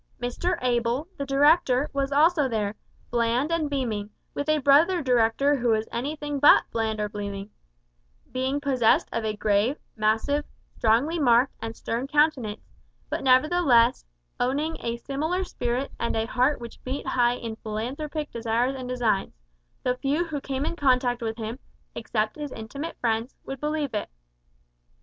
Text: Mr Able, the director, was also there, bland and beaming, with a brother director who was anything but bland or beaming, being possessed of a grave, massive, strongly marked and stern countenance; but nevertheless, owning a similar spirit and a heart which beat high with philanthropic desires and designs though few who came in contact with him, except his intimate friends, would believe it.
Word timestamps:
Mr 0.19 0.57
Able, 0.63 1.07
the 1.15 1.27
director, 1.27 1.87
was 1.93 2.11
also 2.11 2.47
there, 2.49 2.73
bland 3.11 3.51
and 3.51 3.69
beaming, 3.69 4.09
with 4.33 4.49
a 4.49 4.57
brother 4.57 4.99
director 5.03 5.55
who 5.57 5.67
was 5.67 5.87
anything 5.91 6.39
but 6.39 6.63
bland 6.71 6.99
or 6.99 7.07
beaming, 7.07 7.51
being 8.31 8.59
possessed 8.59 9.07
of 9.13 9.23
a 9.23 9.35
grave, 9.35 9.77
massive, 9.95 10.43
strongly 10.75 11.19
marked 11.19 11.53
and 11.61 11.75
stern 11.75 12.07
countenance; 12.07 12.65
but 13.11 13.23
nevertheless, 13.23 14.03
owning 14.39 14.75
a 14.79 14.97
similar 14.97 15.43
spirit 15.43 15.91
and 15.99 16.15
a 16.15 16.25
heart 16.25 16.59
which 16.59 16.83
beat 16.83 17.05
high 17.05 17.35
with 17.37 17.59
philanthropic 17.61 18.31
desires 18.31 18.73
and 18.75 18.89
designs 18.89 19.35
though 19.83 19.93
few 19.97 20.25
who 20.25 20.41
came 20.41 20.65
in 20.65 20.75
contact 20.75 21.21
with 21.21 21.37
him, 21.37 21.59
except 21.93 22.37
his 22.37 22.51
intimate 22.53 22.97
friends, 22.99 23.35
would 23.45 23.59
believe 23.59 23.93
it. 23.93 24.09